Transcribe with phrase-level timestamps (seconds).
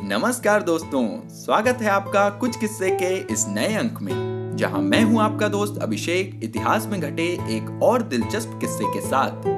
[0.00, 5.20] नमस्कार दोस्तों, स्वागत है आपका कुछ किस्से के इस नए अंक में, जहाँ मैं हूँ
[5.20, 9.48] आपका दोस्त अभिषेक, इतिहास में घटे एक और दिलचस्प किस्से के साथ।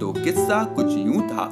[0.00, 1.48] तो किस्सा कुछ यूँ था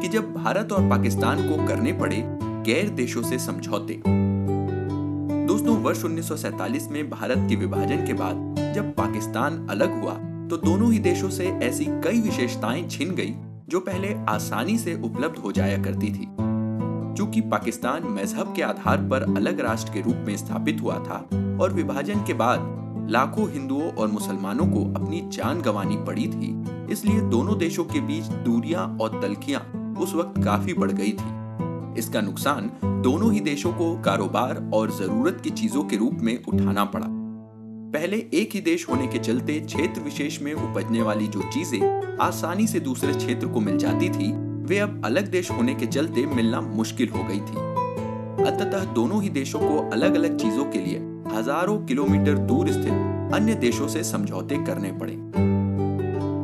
[0.00, 2.22] कि जब भारत और पाकिस्तान को करने पड़े,
[2.66, 9.66] गैर देशों से समझौते। दोस्तों, वर्ष 1947 में भारत के विभाजन के बाद, जब पाकिस्तान
[9.70, 10.14] अलग हुआ
[10.50, 13.34] तो दोनों ही देशों से ऐसी कई विशेषताएँ छिन गई,
[13.68, 16.47] जो पहले आसानी से उपलब्ध हो जाया करती थी।
[17.18, 21.16] चूँकि पाकिस्तान मज़हब के आधार पर अलग राष्ट्र के रूप में स्थापित हुआ था
[21.62, 26.52] और विभाजन के बाद लाखों हिंदुओं और मुसलमानों को अपनी जान गंवानी पड़ी थी।
[26.92, 29.60] इसलिए दोनों देशों के बीच दूरियाँ और तलखियाँ
[30.00, 32.70] उस वक्त काफ़ी बढ़ गई थी। इसका नुकसान
[33.02, 37.06] दोनों ही देशों को कारोबार और ज़रूरत की चीज़ों के रूप में उठाना पड़ा।
[37.92, 42.66] पहले एक ही देश होने के चलते क्षेत्र विशेष में उपजने वाली जो चीज़ें आसानी
[42.66, 46.60] से दूसरे क्षेत्र को मिल जाती थी वे अब अलग देश होने के चलते मिलना
[46.60, 47.56] मुश्किल हो गई थी।
[48.44, 50.98] अंततः दोनों ही देशों को अलग अलग चीज़ों के लिए
[51.28, 55.16] हज़ारों किलोमीटर दूर स्थित अन्य देशों से समझौते करने पड़े।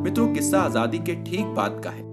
[0.03, 2.03] मित्रों, किस्सा आज़ादी के ठीक बाद का है।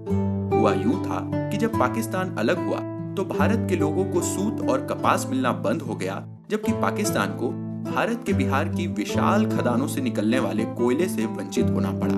[0.51, 2.79] हुआ यूँ था कि जब पाकिस्तान अलग हुआ
[3.15, 7.49] तो भारत के लोगों को सूत और कपास मिलना बंद हो गया, जबकि पाकिस्तान को
[7.91, 12.15] भारत के बिहार की विशाल खदानों से निकलने वाले कोयले से वंचित होना पड़ा।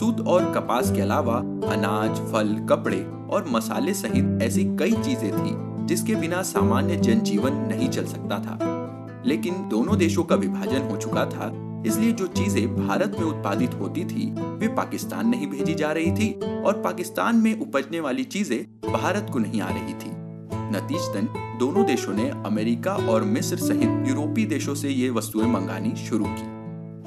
[0.00, 1.34] सूत और कपास के अलावा
[1.72, 7.88] अनाज, फल, कपड़े और मसाले सहित ऐसी कई चीज़ें थी, जिसके बिना सामान्य जनजीवन नहीं
[7.88, 11.52] चल सकता था। लेकिन दोनों देशों का विभाजन हो चुका था,
[11.86, 16.32] इसलिए जो चीज़ें भारत में उत्पादित होती थी, वे पाकिस्तान नहीं भेजी जा रही थी
[16.62, 20.10] और पाकिस्तान में उपजने वाली चीज़ें भारत को नहीं आ रही थी।
[20.76, 26.24] नतीजतन, दोनों देशों ने अमेरिका और मिस्र सहित यूरोपीय देशों से ये वस्तुएँ मंगानी शुरू
[26.24, 26.59] की।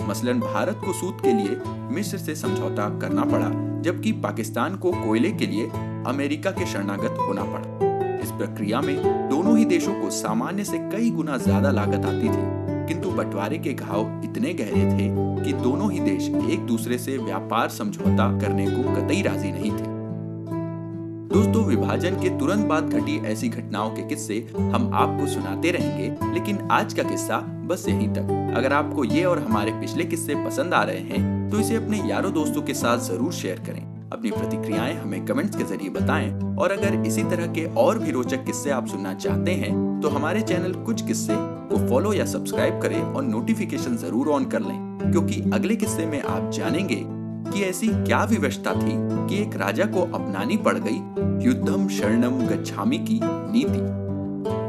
[0.03, 1.57] मसलन भारत को सूद के लिए
[1.95, 3.49] मिस्र से समझौता करना पड़ा,
[3.81, 5.69] जबकि पाकिस्तान को कोयले के लिए
[6.07, 11.09] अमेरिका के शरणागत होना पड़ा। इस प्रक्रिया में दोनों ही देशों को सामान्य से कई
[11.11, 15.07] गुना ज़्यादा लागत आती थी, किंतु बंटवारे के घाव इतने गहरे थे
[15.45, 19.91] कि दोनों ही देश एक दूसरे से व्यापार समझौता करने को कतई राज़ी नहीं थे।
[21.33, 26.57] दोस्तों, विभाजन के तुरंत बाद घटी ऐसी घटनाओं के किस्से हम आपको सुनाते रहेंगे, लेकिन
[26.71, 30.83] आज का किस्सा बस यहीं तक। अगर आपको ये और हमारे पिछले किस्से पसंद आ
[30.83, 35.25] रहे हैं तो इसे अपने यारों दोस्तों के साथ ज़रूर शेयर करें। अपनी प्रतिक्रियाएँ हमें
[35.25, 39.13] कमेंट्स के ज़रिए बताएँ, और अगर इसी तरह के और भी रोचक किस्से आप सुनना
[39.15, 41.35] चाहते हैं तो हमारे चैनल कुछ किस्से
[41.69, 46.21] को फॉलो या सब्सक्राइब करें और नोटिफिकेशन ज़रूर ऑन कर लें, क्योंकि अगले किस्से में
[46.21, 47.03] आप जानेंगे
[47.51, 48.93] कि ऐसी क्या विवशता थी
[49.27, 50.97] कि एक राजा को अपनानी पड़ गई
[51.45, 54.03] युद्धम शरणम गच्छामी की नीति।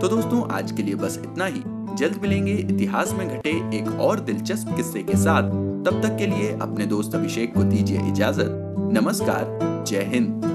[0.00, 1.62] तो दोस्तों, आज के लिए बस इतना ही।
[1.94, 5.42] जल्द मिलेंगे इतिहास में घटे एक और दिलचस्प किस्से के साथ।
[5.84, 10.53] तब तक के लिए अपने दोस्त अभिषेक को दीजिए इजाज़त। नमस्कार, जय हिंद।